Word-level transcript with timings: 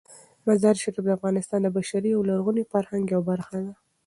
مزارشریف 0.47 0.97
د 1.03 1.07
افغانستان 1.17 1.59
د 1.63 1.67
بشري 1.77 2.11
او 2.13 2.21
لرغوني 2.29 2.63
فرهنګ 2.71 3.03
یوه 3.13 3.25
برخه 3.31 3.57
ده. 3.65 3.73